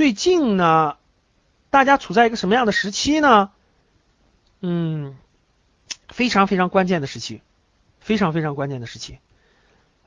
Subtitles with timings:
[0.00, 0.96] 最近呢，
[1.68, 3.50] 大家处在一个什么样的时期呢？
[4.62, 5.18] 嗯，
[6.08, 7.42] 非常非常关键的时期，
[7.98, 9.18] 非常非常关键的时期。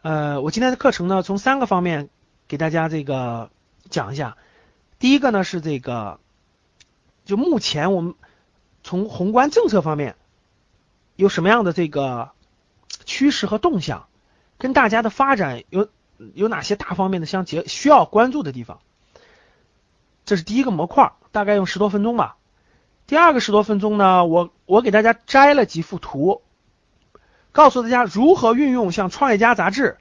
[0.02, 2.10] 呃，我今天的课程呢，从三个方面
[2.48, 3.52] 给大家这个
[3.92, 4.36] 讲一下。
[4.98, 6.20] 第一个呢是这个，
[7.24, 8.16] 就目前我们
[8.82, 10.16] 从宏观政策方面
[11.16, 12.32] 有什么样的这个
[13.05, 14.08] 趋势和动向，
[14.58, 15.88] 跟大家的发展有
[16.34, 18.80] 有哪些大方面的相结需要关注的地方。
[20.26, 22.38] 这是第一个模块，大概用十多分钟吧。
[23.05, 26.41] 第二个十多分钟呢，我我给大家摘了几幅图，
[27.52, 29.98] 告诉大家如何运用像《创业家》杂志、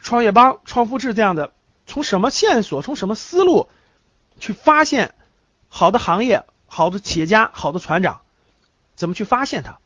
[0.00, 1.52] 创业邦、创富志这样的，
[1.86, 3.68] 从什么线索、从什么思路
[4.40, 5.14] 去发现
[5.68, 8.22] 好的行业、好的企业家、好的船长，
[8.96, 9.78] 怎么去发现它。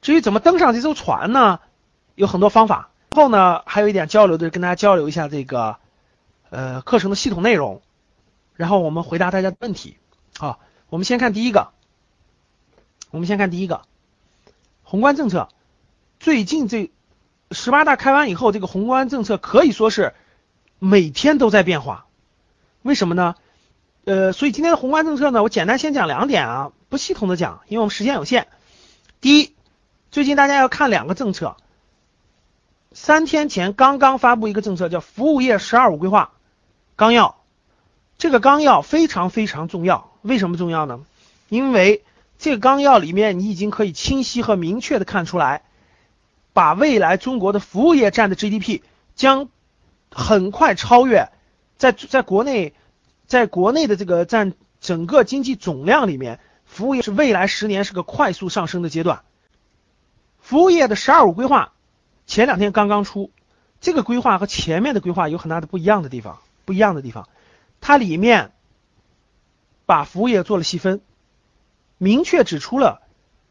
[0.00, 1.58] 至于怎么登上这艘船呢，
[2.14, 2.90] 有很多方法。
[3.10, 5.78] 后呢，还有一点交流的，跟大家交流一下这个。
[6.50, 7.80] 呃，课程的系统内容，
[8.54, 9.96] 然后我们回答大家的问题。
[10.36, 11.70] 好，我们先看第一个，
[13.10, 13.82] 我们先看第一个，
[14.82, 15.48] 宏观政策。
[16.18, 16.90] 最近这
[17.52, 20.12] 十八大开完以后，这个宏观政策可以说是
[20.80, 22.06] 每天都在变化。
[22.82, 23.36] 为什么呢？
[24.04, 28.48] 呃，所以今天的宏观政策呢，我简单先讲两点啊，不系统的讲，因为我们时间有限。
[29.20, 29.54] 第一，
[30.10, 31.56] 最近大家要看两个政策，
[32.90, 36.32] 三天前刚刚发布一个政策，叫服务业“十二五”规划。
[37.00, 37.36] 纲要，
[38.18, 40.12] 这个纲要非常非常重要。
[40.20, 41.00] 为什么重要呢？
[41.48, 42.04] 因为
[42.38, 45.62] 这个纲要里面，你已经可以清晰和明确的看出来，
[46.52, 48.82] 把未来中国的服务业占的 GDP
[49.14, 49.48] 将
[50.10, 51.30] 很快超越，
[51.78, 52.74] 在在国内，
[53.26, 59.22] 在国内的这个占整个经济总量里面，服务业是未来十年是个快速上升的阶段。
[60.38, 61.72] 服务业的“十二五”规划
[62.26, 63.30] 前两天刚刚出，
[63.80, 66.40] 这个规划和前面的规划有很大的不一样的地方。
[66.70, 67.28] 不一样的地方，
[67.80, 68.52] 它里面
[69.86, 71.00] 把服务业做了细分，
[71.98, 73.02] 明确指出了，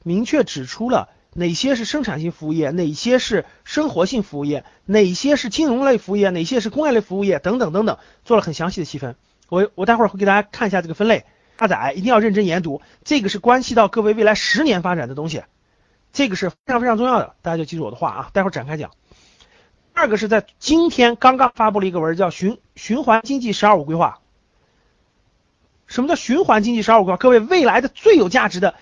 [0.03, 9.17] 明确指出了哪些是生产性服务业，哪些是生活性服务业，哪些是金融类服务业，哪些是工业类服务业，等等等等，做了很详细的细分。
[9.49, 11.25] 我我待会儿会给大家看一下这个分类，
[11.59, 15.43] 下载一定要认真研读，这个是关系到各位未来十年发展的东西，
[16.13, 18.91] 这个是非常非常重要的，大家就记住我的话啊，待会儿展开讲。
[19.93, 24.19] 二个是在今天刚刚发布了一个文，叫循循环经济“十二五”规划。
[25.87, 27.17] 什么叫循环经济“十二五”规划？
[27.17, 28.75] 各位，未来的最有价值的，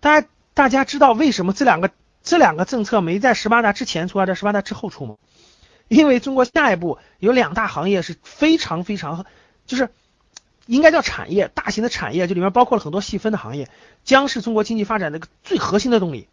[0.00, 1.90] 大家大家知道为什么这两个
[2.22, 5.16] 这两个政策没在十八大之前出，而在十八大之后出吗？
[5.88, 9.24] 因为中国下一步有两大行业是非常非常，
[9.66, 9.90] 就是
[10.66, 13.70] 应该叫产业，大型的产业，就里面包括了很多细分的行业，
[14.02, 16.26] 将是中国经济发展的一个最核心的动力，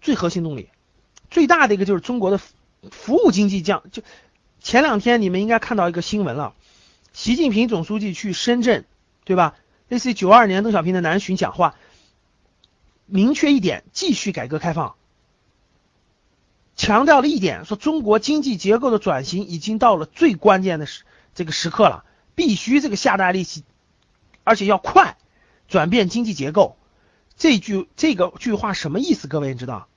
[0.00, 0.68] 最核心动力。
[1.30, 2.38] 最大的一个就是中国的
[2.90, 4.02] 服务经济降，就
[4.60, 6.54] 前两天你们应该看到一个新闻了，
[7.12, 8.84] 习近平总书记去深圳，
[9.24, 9.56] 对吧？
[9.88, 11.74] 类似于九二年邓小平的南巡讲话，
[13.06, 14.94] 明确一点，继续改革开放，
[16.74, 23.64] 强调了一点，说中国经济结构的转型已经到了最关键的时这个时刻了，必须这个下大力气，
[24.44, 25.16] 而且要快，
[25.68, 26.76] 转变经济结构。
[27.36, 29.28] 这句这个句话什么意思？
[29.28, 29.88] 各位你知道？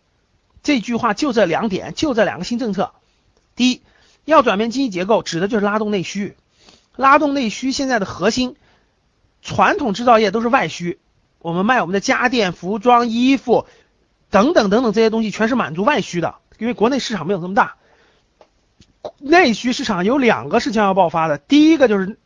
[0.68, 2.92] 这句话就这两点，就这两个新政策。
[3.56, 3.82] 第一，
[4.26, 6.36] 要转变经济结构，指的就是拉动内需。
[6.98, 8.58] 拉动内需，现在的核心，
[9.42, 11.00] 传统制造业都是外需，
[11.40, 13.66] 我们卖我们的家电、服装、衣服
[14.30, 17.76] 等等等等这些东西，全是满足外需的，因为国内市场没有这么大。
[19.20, 22.20] 内需市场有两个是将要爆发的，第一个就是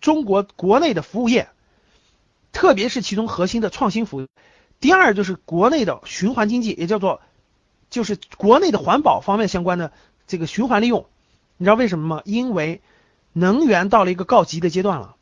[0.00, 1.48] 中国国内的服务业，
[2.52, 4.26] 特别是其中核心的创新服务；
[4.78, 7.20] 第二就是国内的循环经济，也叫做。
[7.90, 9.92] 就是国内的环保方面相关的
[10.26, 11.06] 这个循环利用，
[11.56, 12.22] 你知道为什么吗？
[12.24, 12.82] 因为
[13.32, 15.16] 能源到了一个告急的阶段了，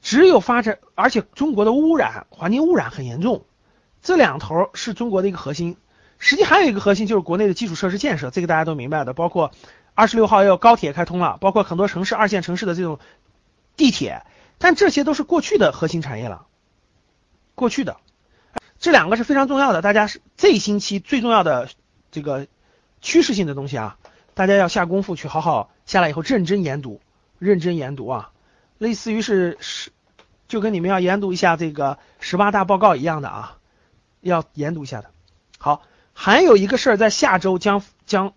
[0.00, 3.44] 只有发展，而且中国的污染、环境污染很严重，
[4.02, 5.76] 这两头是中国的一个核心。
[6.18, 9.52] 实际还有一个核心就是国内的基础设施建设，这个大家都明白的，包括
[9.94, 12.98] 二十六号要高铁开通了，包括很多城市二线城市的这种
[13.76, 14.24] 地铁，
[14.58, 16.46] 但这些都是过去的核心产业了，
[17.54, 17.98] 过去的。
[18.78, 21.68] 这两个是非常重要的，大家是这星期最重要的
[22.10, 22.46] 这个
[23.00, 23.98] 趋势性的东西啊。
[24.34, 27.00] 大家要下功夫去好好下来以后认真研读，
[27.40, 28.30] 认真研读啊，
[28.78, 29.90] 类似于是是
[30.46, 33.56] 就跟你们要研读一下这个十八大报告一样的啊，
[34.20, 35.10] 要研读一下的。
[35.58, 35.82] 好，
[36.12, 38.32] 还有一个事儿在下周将将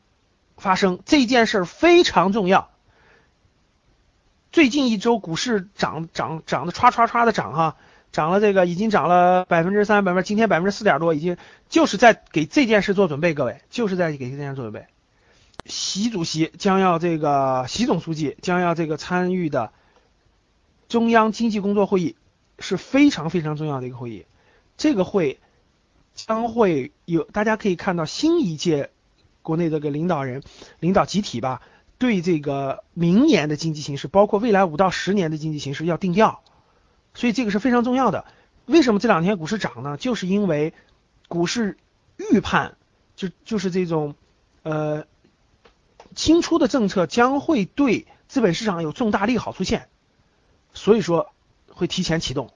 [0.58, 2.72] 发生，这件事儿非常重要。
[4.52, 7.78] 最近一周股市涨涨涨的唰唰唰的涨哈，
[8.12, 11.38] 涨了这个已经涨了百分之三百分，今天百分之四点多，已经
[11.70, 14.86] 就是在给这件事做准备，各位就是在给这件事做准备。
[15.66, 19.72] 习主席将要这个，习总书记将要这个参与的
[20.90, 22.16] 中央经济工作会议
[22.60, 24.26] 是非常非常重要的一个会议。
[24.76, 25.40] 这个会
[26.16, 28.90] 将会有，大家可以看到新一届
[29.44, 30.42] 国内这个领导人、
[30.80, 31.62] 领导集体吧，
[32.00, 36.44] 对这个明年的经济形势，包括未来五到十年的经济形势要定调，
[37.14, 38.26] 所以这个是非常重要的。
[38.66, 39.98] 为什么这两天股市涨呢？
[39.98, 40.74] 就是因为
[41.28, 41.78] 股市
[42.18, 42.76] 预判，
[43.16, 44.16] 就就是这种
[44.64, 45.06] 呃。
[46.14, 49.88] 新出的政策将会对资本市场有重大利好出现，
[50.74, 51.32] 所以说
[51.70, 52.50] 会提前启动，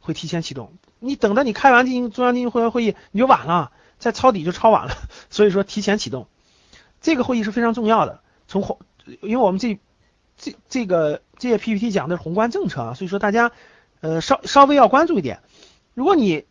[0.00, 0.72] 会提前启动。
[0.98, 3.70] 你等到你开完经中央经济会会议，你就晚了，
[4.00, 4.94] 再抄底就抄晚了。
[5.30, 6.26] 所以说提前启动，
[7.00, 8.22] 这个会议是非常重要的。
[8.48, 8.80] 从宏，
[9.20, 9.78] 因为我们这
[10.36, 13.52] 这这个这些 PPT 讲的是宏观政策啊，所以说大家
[14.06, 15.40] 呃稍稍微要关注一点。
[15.94, 16.44] 如果你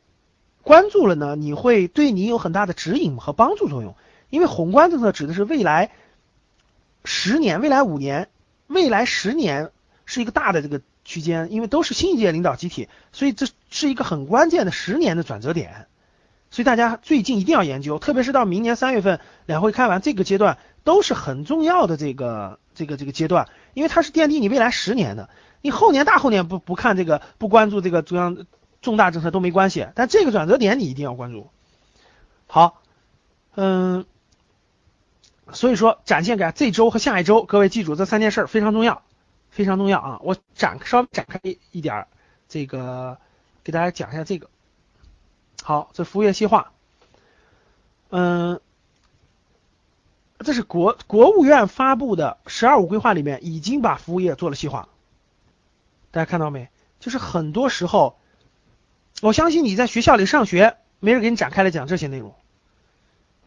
[0.61, 3.95] 关注了呢，你会对你有很大的指引和帮助作用。
[4.29, 5.91] 因为宏观政策指的是未来。
[7.07, 8.29] 十年，未来五年，
[8.65, 9.69] 未来十年
[10.05, 15.85] 是一个大的这个区间，因为都是新一届领导集体，所以这是一个很关键的十年的转折点。
[16.49, 25.29] 所以大家最近一定要研究，特别是到明年三月份两会开完这个阶段，都是很重要的这个这个这个阶段，因为它是奠定你未来十年的。
[25.61, 28.45] 你后年大后年不不看这个，不关注这个中央
[28.81, 31.49] 重大政策都没关系，但这个转折点你一定要关注。
[32.47, 32.81] 好，
[33.55, 34.05] 嗯。
[35.53, 39.03] 所以说，展现给这周和下一周，各位记住这三件事非常重要，
[39.51, 40.19] 非常重要啊！
[40.23, 41.39] 我展稍微展开
[41.71, 42.07] 一点，
[42.49, 43.19] 这个
[43.63, 44.49] 给大家讲一下这个。
[45.61, 46.71] 好，这服务业细化，
[48.09, 48.59] 嗯，
[50.39, 54.89] 这是国国务院发布的“十二五”规划里面已经把服务业做了细化，
[56.15, 56.69] 大家看到没？
[57.01, 58.17] 就是很多时候，
[59.21, 62.33] 我相信你在学校里上学，没人给你展开来讲这些内容。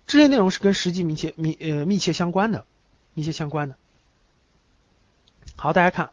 [0.06, 2.66] 这些内容是跟实际密切密呃密切相关的，
[3.14, 3.76] 密切相关的。
[5.56, 6.10] 好，大家看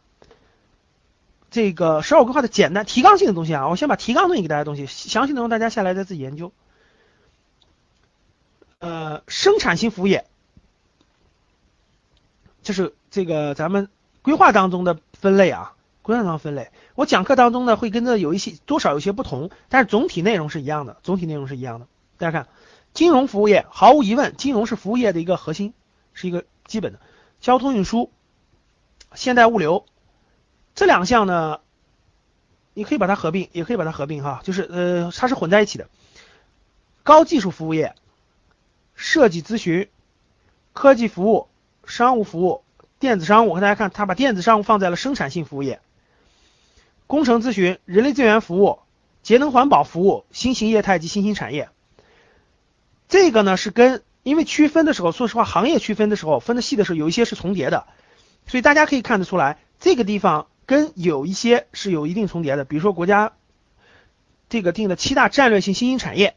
[1.50, 6.52] 这个十二规划的简单提纲性的东西啊，我先把提纲东西给大家东西，详细内容大家下来再自己研究。
[8.78, 10.24] 呃，生产性服务业，
[12.62, 13.90] 就是这个咱们
[14.22, 15.75] 规划当中的分类啊，
[16.06, 16.70] 规划当中分类。
[16.94, 21.88] 我讲课当中呢会跟着有一些多少有些不同，但是总体内容是一样的，总体内容是一样的。
[22.16, 22.48] 大家看。
[22.94, 23.66] 金融服务业。
[23.68, 25.12] 毫无疑问，金融是服务业。
[25.12, 25.74] 的一个核心，
[26.14, 27.00] 是一个基本的。
[27.40, 28.10] 交通运输、
[29.14, 29.84] 现代物流
[30.74, 31.60] 这两项呢，
[32.72, 35.88] 你可以把它合并，也可以把它合并哈，就是呃，它是混在一起的。
[37.02, 37.94] 高技术服务业、
[38.94, 39.90] 设计咨询、
[40.72, 41.48] 科技服务、
[41.84, 42.62] 商务服务、
[42.98, 45.80] 电子商务，和大家看，它把电子商务放在了生产性服务业。
[47.06, 48.80] 工程咨询、人力资源服务、
[49.22, 51.68] 节能环保服务、新型业态及新兴产业。
[53.08, 57.86] 这个呢是跟，因为区分的时候，说实话，行业区分的时候分的细的时候，有一些是重叠的，
[58.46, 62.64] 所以大家可以看得出来，这个地方跟有一些是有一定重叠的。
[62.64, 63.32] 比如说国家
[64.48, 66.34] 这个定的七大战略性新兴产业，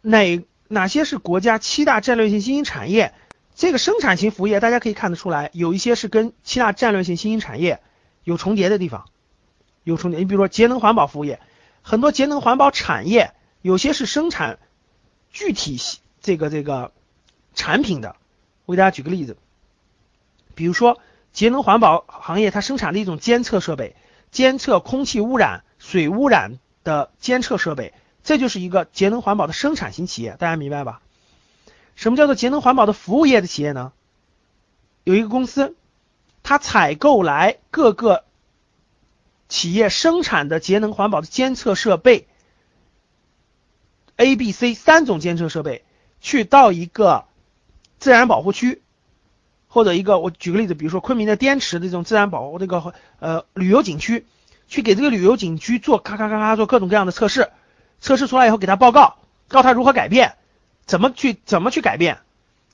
[0.00, 3.12] 哪哪些是国家七大战略性新兴产业？
[3.54, 7.80] 这个生产型服务业大家可以看得出来，有一些是跟七大战略性新兴产业
[8.24, 9.06] 有重叠的地方，
[9.84, 10.20] 有重叠。
[10.20, 11.40] 你比如说节能环保服务业，
[11.82, 14.58] 很多节能环保产业有些是生产。
[15.30, 15.80] 具体
[16.20, 16.92] 这个这个
[17.54, 18.16] 产品的，
[18.66, 19.38] 我给大家举个例子，
[20.54, 21.00] 比如说
[21.32, 23.96] 节能环保行业，它生产的一种监测设备，
[24.30, 31.00] 监测空气污染、水污染的监测设备，这就是一个节能环保的生产型企业，大家明白吧？
[31.96, 33.92] 什么叫做节能环保的服务业的企业呢？
[35.04, 35.74] 有一个公司，
[36.42, 38.24] 他采购来各个
[39.48, 42.26] 企业生产的节能环保的监测设备。
[44.16, 45.84] A、B、C 三种监测设备，
[46.20, 47.24] 去到一个
[47.98, 48.82] 自然保护区，
[49.68, 54.26] 或者一个我举个例子，比如说昆明的滇池的这种自然保护这个呃旅游景区，
[54.68, 57.50] 去给这个旅游景区做咔咔咔咔做各种各样的测试，
[58.00, 59.16] 测试出来以后给他报告，
[59.48, 60.36] 告他如何改变，
[60.84, 62.18] 怎么去怎么去改变，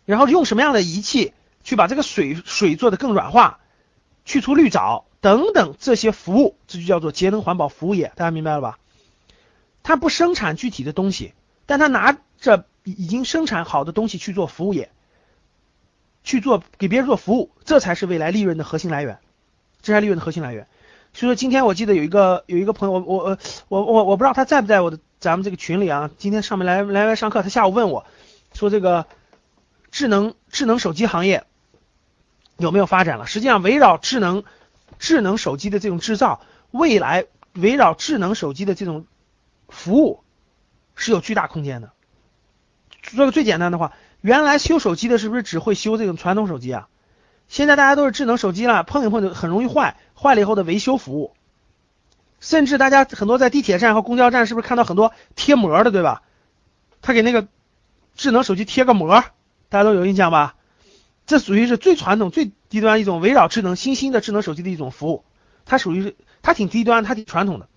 [0.05, 1.33] 然后用什么样的仪器
[1.69, 3.59] 去把这个水水做的更软化，
[4.25, 8.79] 去除绿藻等等这些服务，这就叫做节能环保服务业，大家明白了吧？
[9.83, 11.35] 它不生产具体的东西。
[11.67, 14.91] 但他拿着已经生产好的东西去做服务业，
[16.25, 19.19] 去做给别人做服务，这才是未来利润的核心来源，
[19.83, 20.67] 这才是利润的核心来源。
[21.13, 26.11] 所以说今天我记得有一个有一个朋友，我我我我我不知道他在不在我的咱们这个群里啊。
[26.17, 28.07] 今天上面来来来上课，他下午问我
[28.55, 29.05] 说这个
[29.91, 31.45] 智能智能手机行业
[32.59, 33.27] 有没有发展了？
[33.27, 34.45] 实际上围绕智能
[34.99, 37.25] 智能手机的这种制造，未来
[37.55, 39.07] 围绕智能手机的这种
[39.69, 40.23] 服务
[40.95, 41.93] 是有巨大空间的。
[43.01, 46.89] 说个最简单的话，原来修手机的是不是只会修这种传统手机啊？
[47.47, 51.35] 现在大家都是智能手机了，碰一碰就很容易坏，坏了以后的维修服务，
[52.41, 56.23] 甚至大家很多在地铁站和公交站是不是看到很多贴膜的，对吧？
[57.01, 57.47] 他给那个
[58.17, 59.25] 智能手机贴个膜，
[59.71, 60.57] 大家都有印象吧？
[61.29, 65.25] 这属于是最传统、最低端一种围绕智能新兴的智能手机的一种服务，
[65.67, 67.69] 它属于是它挺低端，它挺传统的。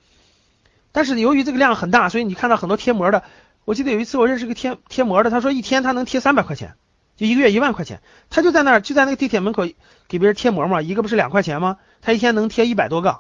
[0.94, 3.24] 但是由于这个量很大，所以你看到很多贴膜的。
[3.66, 6.76] 我记得有一次我认识个贴贴膜的，他说一天他能贴三百块钱，
[7.18, 9.68] 就一个月一万块钱，他就在那儿就在那个地铁门口
[10.08, 11.78] 给别人贴膜嘛，一个不是两块钱吗？
[12.02, 13.20] 他一天能贴一百多个，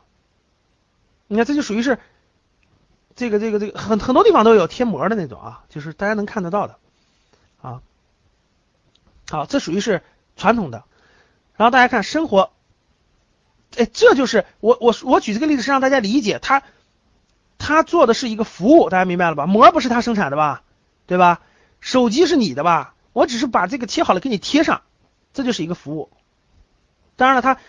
[1.27, 1.99] 你看这就属于是
[3.15, 6.77] 这个这个这个很很多地方都有贴膜的那种啊，就是大家能看得到的
[7.61, 7.81] 啊。
[9.29, 10.01] 好，这属于是
[10.41, 10.85] 传统的，
[11.55, 12.51] 然后大家看生活，
[13.77, 16.63] 哎，这就是我我我举这个例子是让大家理解他。
[17.59, 19.45] 他做的是一个服务，大家明白了吧？
[19.45, 20.63] 膜不是他生产的吧？
[21.05, 21.41] 对吧？
[21.79, 22.95] 手机是你的吧？
[23.13, 24.81] 我只是把这个贴好了给你贴上，
[25.31, 26.09] 这就是一个服务。
[27.17, 27.59] 当然了，他，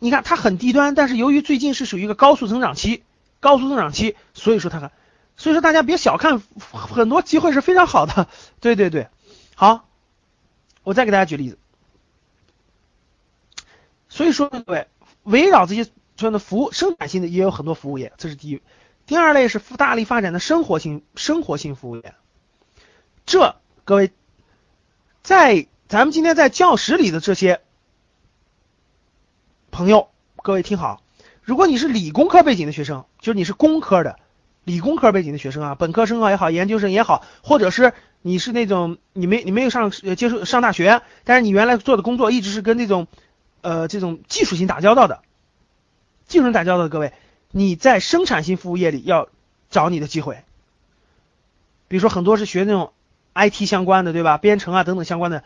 [0.00, 3.04] 你看它很低端，但是由于最近是属于一个高速增长期，
[3.38, 4.90] 高速增长期，所以说它，
[5.36, 8.26] 所以说大家别小看，很多机会是非常好的。
[8.58, 9.06] 对对对，
[9.54, 9.86] 好，
[10.82, 11.58] 我再给大家举例子。
[14.16, 14.88] 所以说各位，
[15.24, 15.84] 围绕这些
[16.16, 18.62] 这样的服务，生产性的也有很多服务业，这是第一。
[19.04, 22.14] 第二类是大力发展的生活性生活性服务业，
[23.26, 24.10] 这各位
[25.22, 27.60] 在咱们今天在教室里的这些
[29.70, 30.08] 朋友，
[30.42, 31.02] 各位听好，
[31.42, 34.18] 如果你是理工科背景的学生，就是你是工科的
[34.64, 37.92] 理工科背景的学生啊，本科生啊也好，研究生也好，或者是
[38.22, 43.06] 你是那种你没你没有上接受上大学，但是你原来做的工作一直是跟那种
[43.66, 45.22] 呃这种技术型打交道的，
[46.28, 47.12] 技术型打交道的各位。
[47.50, 49.28] 你在生产性服务业里要
[49.70, 50.44] 找你的机会，
[51.88, 52.92] 比如说很多是学那种
[53.34, 54.38] IT 相关的，对吧？
[54.38, 55.42] 编程啊等等相关的，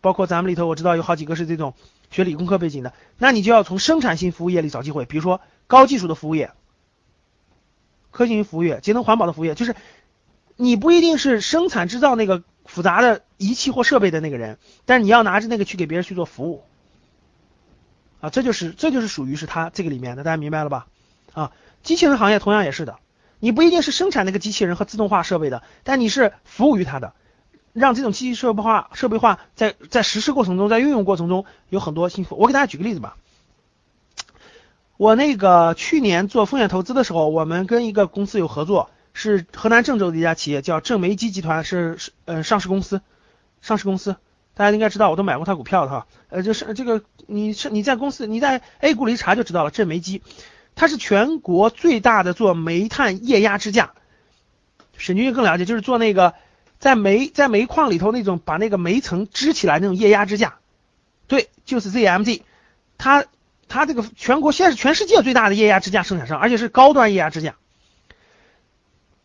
[0.00, 1.74] 包括咱们里头我知道有好几个是这种
[2.10, 6.50] 学理工科背景的，那你就要从生产性服务业里找机会，比如说高技术的服务业、
[8.10, 9.76] 科技型服务业、节能环保的服务业，就是
[10.56, 16.64] 你不一定是生产制造那个复杂的仪器或设备的那个人，但是你要拿着那个去给别人去做服务，
[18.20, 20.86] 啊，这就是这就是属于是他这个里面的，大家明白了吧？
[21.32, 22.98] 啊，机器人行业同样也是的，
[23.38, 27.14] 你不一定是生产那个机器人和自动化设备的，但你是服务于它的，
[27.72, 32.36] 让这种机器设备化、设备化在在实施过程中，在运用过程中有很多幸福。
[32.36, 33.16] 我给大家举个例子吧，
[34.96, 43.00] 我那个去年做风险投资的时候，我们跟一个公司有合作，是河南郑州的一家企业，叫正煤机集团，是是呃上市公司，
[43.62, 44.16] 上市公司
[44.60, 50.20] 大家应该知道，我都买过他股票的哈，呃就是这个你是你在公司你在 A 股里一查就知道了，正煤机。
[50.74, 53.94] 它是全国最大的做煤炭液压支架，
[54.98, 56.34] 沈军更了解，就是做那个
[56.78, 60.58] 在煤在煤矿里头那种把那个煤层支起来那种液压支架，
[61.26, 62.42] 对，就是 ZMZ，
[62.98, 63.24] 它
[63.66, 67.54] 它这个全国现在是全世界最大的液压支架生产商，而且是高端液压支架。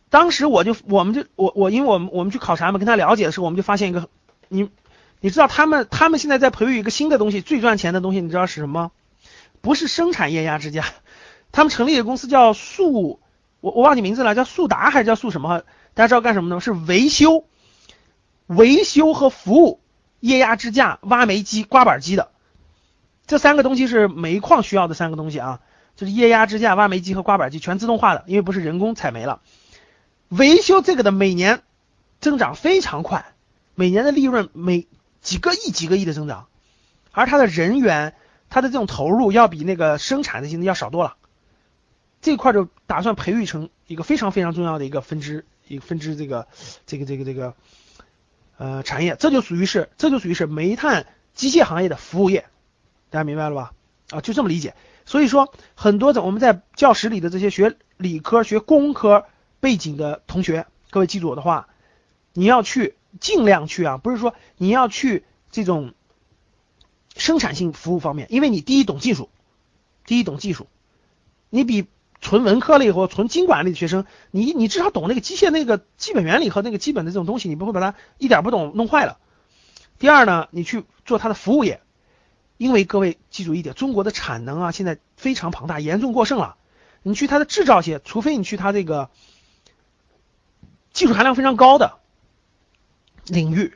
[0.08, 4.08] 当时我就我们就我我因为我们我们去考察嘛，跟他了解的时候，我们就发现一个，
[4.48, 4.70] 你
[5.26, 8.92] 你知道他们他们现在在培育一个新的东西，最赚钱的东西，你知道是什么？
[9.60, 10.84] 不是生产液压支架。
[11.50, 13.18] 他们成立的公司叫速，
[13.60, 15.64] 我我忘记名字了，叫速达还是叫速什么？
[15.94, 16.60] 大家知道干什么的吗？
[16.60, 17.44] 是维修、
[18.46, 19.80] 维修和服务
[20.20, 22.30] 液压支架、挖煤机、刮板机的。
[23.26, 25.58] 这三个东西是煤矿需要的三个东西啊，
[25.96, 29.40] 就是液压支架、挖煤机和刮板机，全自动化的，因为不是人工采煤了。
[30.28, 31.62] 维修这个的每年
[32.20, 33.26] 增长非常快，
[33.74, 34.86] 每年的利润每
[35.26, 36.46] 几个亿、几个亿的增长，
[37.10, 38.14] 而它的人员、
[38.48, 41.16] 它的这种投入要比那个生产的现在要少多了。
[42.22, 46.46] 这块就打算培育成一个非常非常重要的一个分支，一个分支这个
[46.86, 47.54] 这个这个这个
[48.56, 52.46] 呃产业，这就属于是这就属于是煤炭机械行业的服务业，
[53.10, 53.72] 大家明白了吧？
[54.10, 54.76] 啊，就这么理解。
[55.04, 59.26] 所以说，很多的我们在教室里的这些学理科、学工科
[59.58, 61.68] 背景的同学，各位记住我的话，
[62.32, 65.94] 你要去尽量去啊，不是说你要去这种
[67.16, 69.28] 生产性服务方面，因为你第一懂技术，
[70.04, 70.66] 第一懂技术，
[71.50, 71.86] 你比。
[72.18, 79.18] 纯文科类或纯经管类的学生，你你至少懂那个机械那个基本原理和那个基本的这种东西，你不会把它一点不懂弄坏了。
[79.98, 81.82] 第二呢，你去做它的服务业，
[82.56, 86.56] 因为各位记住一点，中国的产能啊现在非常庞大，严重过剩了。
[87.02, 89.10] 你去它的制造业，除非你去它这个
[90.94, 91.98] 技术含量非常高的
[93.26, 93.74] 领域，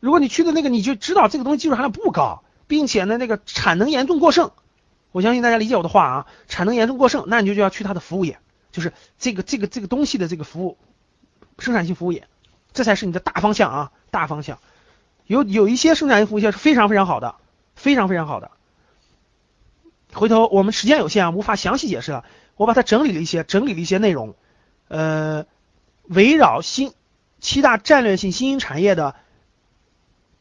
[0.00, 4.50] 如果你去的那个，你就知道这个东西技术含量不高，并且呢那个产能严重过剩。
[5.12, 8.38] 我相信大家理解我的话啊，产能严重过剩，那你就就要去它的服务业，
[8.72, 10.76] 就是这个这个这个东西的这个服务
[11.58, 12.26] 生产性服务业，
[12.72, 14.58] 这才是你的大方向啊，大方向。
[15.26, 17.36] 有有一些生产性服务业是非常非常好的。
[17.78, 18.50] 非常非常好的，
[20.12, 22.24] 回头我们时间有限啊，无法详细解释了。
[22.56, 24.34] 我把它整理了一些，整理了一些内容，
[24.88, 25.46] 呃，
[26.08, 26.92] 围绕新
[27.40, 29.14] 七大战略性新兴产业的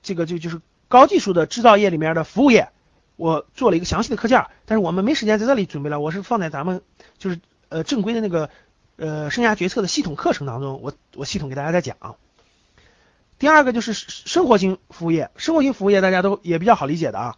[0.01, 2.69] 这个就就是高技术的制造业里面的服务业，
[3.15, 6.81] 我做了一个详细的课件，但是我们没时间在这里准备了，我是放在咱们
[7.17, 7.39] 就是
[7.69, 8.49] 呃正规的那个
[8.95, 11.97] 呃生涯决策的系统课程当中，我我系统给大家在讲。
[13.39, 17.35] 第二个就是生活型服务业，生活型服务业大家都也比较好理解的啊，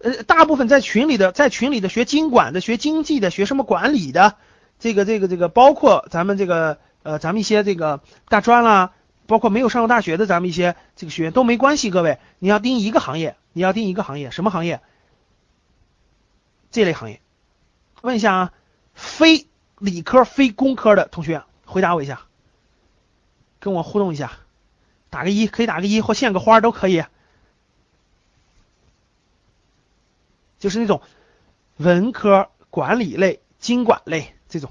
[0.00, 4.36] 呃，大部分在群里的，在群里的学经管的、学经济的、学什么管理的，
[4.78, 6.78] 这个、这个、这个，包括咱们这个
[7.10, 8.94] 呃，咱们一些这个大专啦，
[9.26, 14.80] 包括没有上过大学的咱们一些这个学员都没关系，各位，你要盯一个行业，你要盯一个行业，什么行业？
[16.70, 17.20] 这类行业，
[18.02, 18.52] 问一下啊，
[18.94, 19.48] 非
[19.78, 22.20] 理科、非工科的同学回答我一下，
[23.58, 24.30] 跟我互动一下。
[25.08, 27.02] 打个一，可以打个一或献个花都可以，
[30.60, 31.02] 就是那种
[31.76, 34.70] 文科管理类、经管类这种，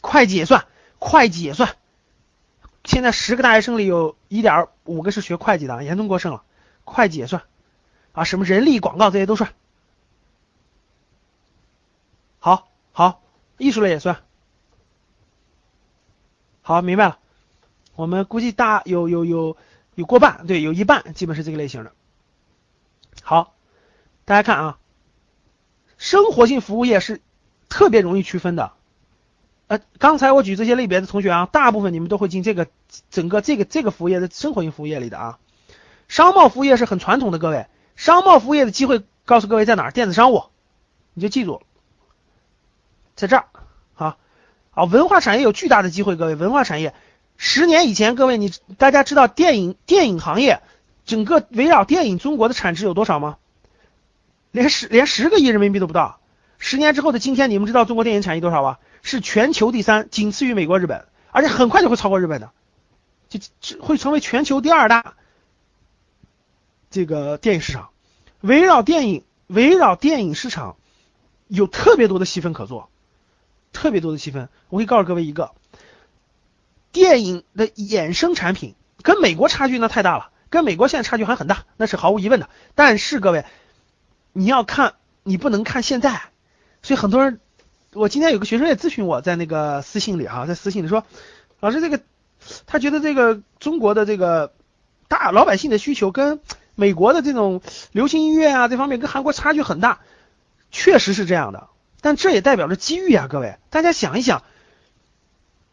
[0.00, 0.66] 会计也算，
[0.98, 1.76] 会计也算。
[2.84, 6.42] 现在十个大学生里有一点五个是学会计的，严重过剩了，
[6.84, 7.42] 会计也算
[8.12, 9.52] 啊，什么人力广告这些都算。
[12.38, 13.22] 好，好，
[13.58, 14.22] 艺术类也算。
[16.62, 17.18] 好，明白了。
[17.94, 19.58] 我们估计大有有有
[19.94, 21.92] 有过半，对，有一半基本是这个类型的。
[23.22, 23.54] 好，
[24.24, 24.78] 大家看啊，
[25.98, 27.20] 生活性服务业是
[27.68, 28.72] 特别容易区分的。
[29.70, 32.66] 呃，刚才我举这些类别的同学啊，大部分你们都会进这个
[33.08, 35.38] 整个这个这个服务业的生活性服务业里的啊。
[36.08, 39.92] 商贸服务业是很传统的，各位，商贸服务业的机会告诉各位在哪儿？
[39.92, 40.46] 电子商务，
[41.14, 41.62] 你就记住，
[43.14, 43.46] 在这儿。
[43.94, 44.16] 啊，
[44.90, 46.92] 文化产业有巨大的机会，各位，文化产业，
[47.36, 50.62] 十年以前，各位你大家知道电影电影行业
[51.04, 53.36] 整个围绕电影中国的产值有多少吗？
[54.50, 56.18] 连十连十个亿人民币都不到。
[56.58, 58.80] 十年之后的今天，你们知道中国电影产业多少吧？
[59.02, 62.50] 是全球第三，仅次于美国、日本，而且很快就会超过日本的，
[63.28, 65.14] 就会成为全球第二大
[66.90, 67.90] 这个电影市场。
[68.40, 70.76] 围绕电影，围绕电影市场
[71.48, 72.88] 有特别多的细分可做。
[73.72, 75.52] 特别多的细分，我可以告诉各位一个，
[76.90, 82.50] 电影的衍生产品跟美国差距那太大了，跟美国现在差距还很大，那是毫无疑问的。
[82.74, 83.44] 但是各位，
[84.32, 86.20] 你要看，你不能看现在。
[86.82, 87.38] 所以很多人，
[87.92, 91.04] 我今天有个学生也咨询我在那个私信里哈，在私信里说，
[91.58, 92.00] 老师这个，
[92.66, 94.52] 他觉得这个中国的这个
[95.08, 96.40] 大老百姓的需求跟
[96.76, 100.00] 美国的这种流行音乐啊这方面跟韩国差距很大，
[100.70, 101.68] 确实是这样的。
[102.00, 104.44] 但这也代表着机遇啊，各位，大家想一想，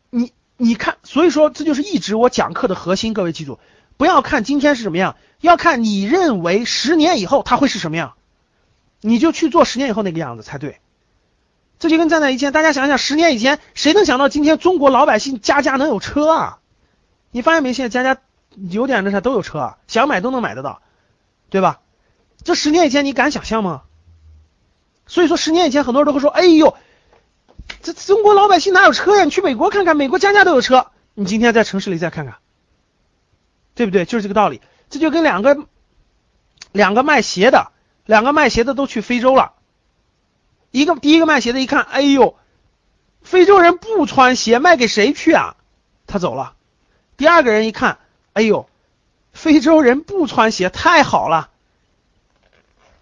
[0.10, 3.60] 你你看，所以说这就是一直我讲课的核心，各位记住，
[3.96, 8.16] 不要看今天是什么样，要看你认为十年以后它会是什么样，
[9.02, 10.80] 你就去做十年以后那个样子才对。
[11.80, 16.60] 这就跟站在以前，大家想想，十年以前谁能想到今天中国老百姓家家能有车啊？
[17.32, 17.74] 你发现没？
[17.74, 18.22] 现在家家
[18.70, 20.82] 有点那啥都有车，想买都能买得到，
[21.50, 21.82] 对吧？
[22.44, 23.84] 这十年以前你敢想象吗？
[25.06, 26.76] 所以说，十年以前很多人都会说：“哎呦，
[27.82, 29.24] 这中国老百姓哪有车呀？
[29.24, 30.88] 你去美国看看，美国家家都有车。
[31.14, 32.38] 你今天在城市里再看看，
[33.76, 34.06] 对不对？
[34.06, 34.62] 就是这个道理。
[34.90, 35.66] 这就跟两个
[36.72, 37.72] 两个卖鞋的，
[38.06, 39.54] 两个卖鞋的都去非洲了。
[40.78, 42.36] 一个第一个卖鞋的，一看，哎呦，
[43.22, 45.56] 非洲人不穿鞋，卖给谁去啊？
[46.06, 46.54] 他走了。
[47.18, 48.00] 第二个人一看，
[48.34, 48.70] 哎呦，
[49.34, 51.50] 非洲人不穿鞋，太好了，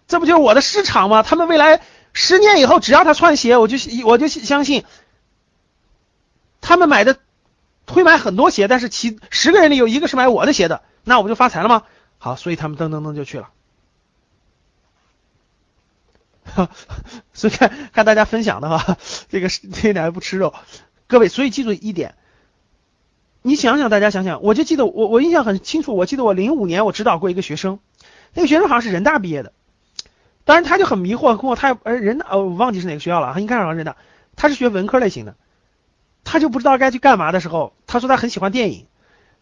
[0.08, 1.24] 这不就是我的市场吗？
[1.24, 1.82] 他们未来。
[2.18, 4.86] 十年以后，只要他穿鞋，我就我就相信，
[6.62, 7.18] 他们买的
[7.88, 11.84] 会买很多鞋，但是其十个人里有一个是买我的鞋的，那我不就发财了吗？
[12.18, 13.50] 好，所以他们噔噔噔就去了。
[17.34, 18.98] 所以看看大家分享的哈，
[19.30, 20.54] 这个这两位不吃肉，
[21.08, 22.16] 各位，所以记住一点，
[23.42, 27.80] 你想想，大家想想，我就记得我我印象很清楚，我记得我零五年我指导过一个学生，
[28.34, 29.54] 那个学生好像是人大毕业的。
[30.44, 33.98] 当然，他就很迷惑，跟我他呃人大，我忘记是哪个学校了，他应该是人大，
[34.36, 35.36] 他是学文科类型的，
[36.24, 38.86] 他就不知道该去干嘛的时候，他说他很喜欢电影，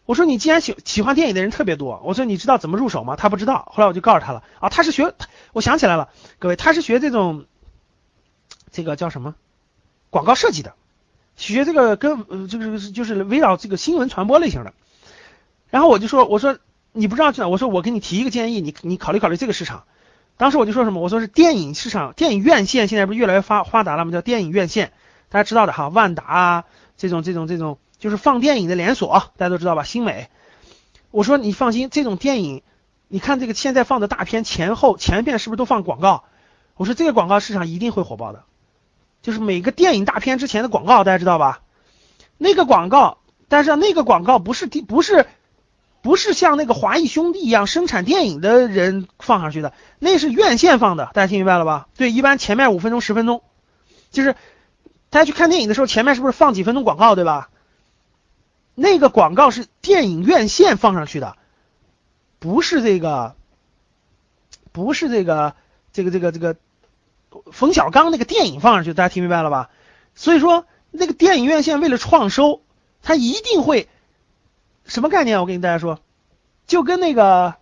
[0.06, 3.16] 我说你既然喜喜欢电影的人特别多，我说你知道怎么入手吗？
[3.16, 3.70] 他不知道。
[3.70, 5.14] 后来我就告诉他了啊，他是学，
[5.54, 7.46] 我想起来了，各位，他是学这种
[8.72, 9.34] 这个叫什么
[10.10, 10.74] 广告设计的，
[11.36, 14.74] 学这个跟呃就是就是围绕这个新闻传播类型的。
[15.70, 16.58] 然后我就说，我说
[16.92, 17.48] 你不知道去哪？
[17.48, 19.84] 我说我给你提一个建议，你你考虑考虑这个市场。
[20.36, 21.00] 当时我就说什么？
[21.00, 24.10] 我说是电影市场，电影院线现在不是越来越发发达了吗？
[24.10, 24.92] 叫电影院线，
[25.28, 26.64] 大家知道的哈，万达啊，
[26.96, 29.84] 这种这种这种就是放电影的连锁，大家都知道吧？
[29.84, 30.28] 新美。
[31.12, 32.62] 我说你放心，这种电影，
[33.14, 36.24] 你看这个现在放的大片前后前片是不是都放广告？
[36.74, 38.42] 我说这个广告市场一定会火爆的，
[39.22, 41.60] 就是每个电影大片之前的广告，大家知道吧？
[42.38, 45.28] 那个广告，但是那个广告不是不是。
[46.02, 51.86] 不是像那个华谊兄弟一样生产电影的人放上去的，那是院线放的，大家听明白了吧？
[51.96, 53.42] 对，一般前面五分钟十分钟，
[54.10, 54.34] 就是
[55.08, 57.48] 大家去看电影的时候，前面是不是放几分钟广告，对吧？
[58.74, 61.38] 那个广告是电影院线放上去的，
[62.44, 63.36] 不是这个，
[64.70, 65.54] 不是这个，
[65.94, 66.56] 这个这个这个
[67.50, 69.70] 冯小刚那个电影放上去，大家听明白了吧？
[70.14, 72.60] 所以说，那个电影院线为了创收，
[73.02, 73.88] 他一定会。
[74.84, 75.40] 什么概念？
[75.40, 76.00] 我跟大家说，
[76.66, 77.54] 就跟那个，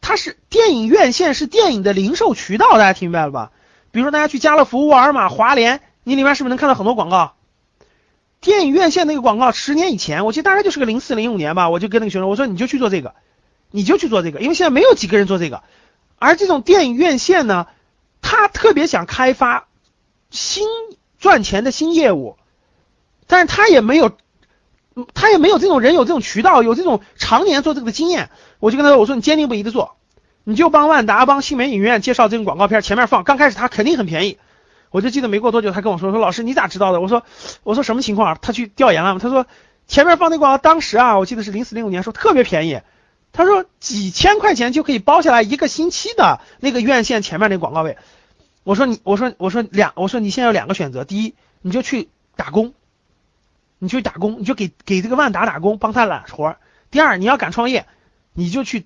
[0.00, 3.52] 它是电影院线是电影的零售渠道，大家听明白了吧？
[3.90, 7.34] 比如说大家去家乐福、沃尔玛、华联，你里面是不是能看到很多广告？
[8.40, 13.14] 电影院线那个广告，十年以前，我记得大概就是个零四零五年吧，我就跟那个学生我说你就去做这个，
[13.70, 15.62] 你就去做这个，因为现在没有几个人做这个。
[16.18, 17.66] 而这种电影院线呢，
[18.22, 19.68] 他特别想开发
[20.30, 20.66] 新
[21.18, 22.36] 赚钱的新业务，
[23.26, 24.12] 但是他也没有。
[25.14, 28.28] 他也没有这种人有这种渠道，有这种常年做这个的经验，
[28.58, 29.96] 我就跟他说：“我说你坚定不移的做，
[30.44, 34.36] 你就帮万达、帮新美影院介绍这种广告片，前面放，刚开始他肯定很便宜。”
[34.90, 37.22] 我就记得没过多久，他跟我说：“说老师你咋知道的？”我说
[37.62, 39.46] ：“我说什么情况？”他去调研了他说
[39.86, 42.80] ：“前面放那广告，当时啊，我记得是零四零五年，说特别便宜。
[43.32, 47.96] 他说几千块钱就可以包下来一个星期的那个院线前面那广告位。”
[48.64, 52.74] 我说：“你我说我说两我说你现在有两个选择，第一你就去打工。”
[53.82, 56.54] 你去打工，你就给给这个万达打工，帮他揽活。
[56.90, 57.86] 第二，你要敢创业，
[58.34, 58.84] 你就去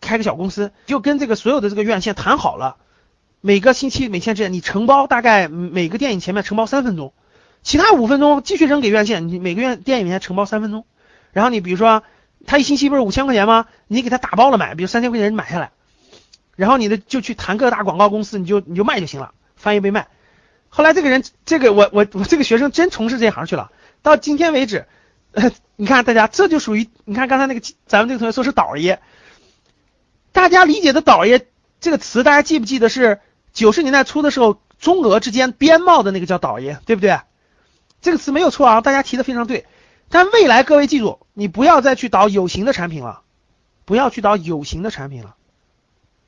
[0.00, 2.78] 开个小公司，就跟这个所有的这个院线谈好了，
[3.42, 7.12] 每个星期每天这样，你承包大概每个电影前面承包三分钟，
[7.62, 10.86] 其他五分钟继续扔给院线，你每个院电影里面承包三分钟。
[11.32, 12.02] 然后你比如说
[12.46, 13.66] 他一星期不是五千块钱吗？
[13.86, 15.72] 你给他打包了买，比如三千块钱你买下来，
[16.56, 20.08] 然后你的就去谈各大广告公司，你就你就卖就行了，翻译被卖。
[20.68, 23.70] 后来这个人，这个我我我这个学生真从事这行去了。
[24.02, 24.86] 到今天为止，
[25.76, 29.00] 你看大家这就属于你看刚才那个咱们这个同学说是倒爷，
[30.32, 31.46] 大家理解的倒爷
[31.80, 33.20] 这个词，大家记不记得是
[33.52, 37.20] 九十年代初的时候中俄之间边贸的那个叫倒爷，对不对？
[38.00, 39.66] 这个词没有错啊，大家提的非常对。
[40.12, 43.22] 但未来各位记住，你不要再去导有形的产品了，
[43.84, 45.36] 不要去导有形的产品了，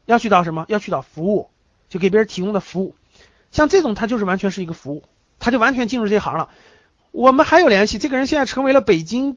[0.06, 0.64] 要去导什么？
[0.68, 1.50] 要去导服务，
[1.88, 2.94] 就给别人提供的服务。
[3.50, 5.02] 像这种，它就是完全是一个服务，
[5.40, 6.48] 他就完全进入这行了。
[7.10, 9.36] 我们还有联系，这个人现在成为了北京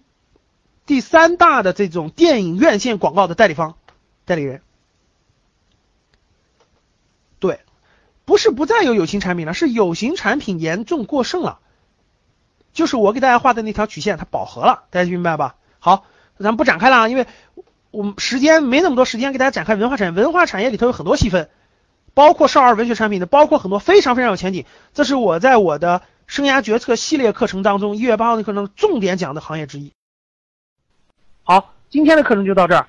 [0.86, 3.76] 第三大的这种电影院线广告的代理方、
[4.26, 4.62] 代理人。
[7.40, 7.60] 对，
[8.26, 11.60] 不是不再有有形产品了，是有形产品严重过剩了。
[12.76, 15.56] 就是我给大家画的那条曲线，它饱和了，大家明白吧？
[15.80, 16.06] 好，
[16.38, 17.26] 咱们不展开了啊，因为
[17.90, 20.12] 我们时间没那么多时间给大家展开文化产业。
[20.12, 21.50] 文化产业里头有很多细分，
[22.14, 24.66] 包括少儿文学产品的，包括很多非常非常有前景。
[24.94, 26.04] 这是我在我的。
[26.28, 29.94] 生涯决策系列课程当中，一月八号的课程重点讲的行业之一。
[31.44, 32.88] 好，今天的课程就到这儿。